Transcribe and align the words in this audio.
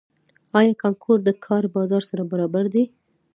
آیا 0.59 0.73
کانکور 0.83 1.17
د 1.23 1.29
کار 1.45 1.63
بازار 1.75 2.03
سره 2.09 2.23
برابر 2.31 2.63
دی؟ 2.73 2.83